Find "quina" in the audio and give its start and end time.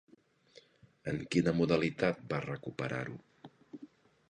1.35-1.53